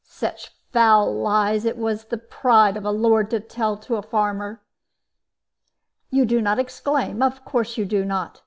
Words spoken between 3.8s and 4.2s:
a